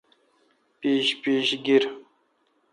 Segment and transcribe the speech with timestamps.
[0.79, 1.91] پِیش پیش گیرہ۔